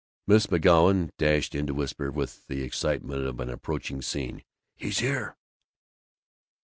Miss 0.25 0.47
McGoun 0.47 1.11
dashed 1.19 1.53
in 1.53 1.67
to 1.67 1.75
whisper, 1.75 2.09
with 2.09 2.47
the 2.47 2.63
excitement 2.63 3.21
of 3.23 3.39
an 3.39 3.51
approaching 3.51 4.01
scene, 4.01 4.41
"He's 4.75 4.97
here!" 4.97 5.37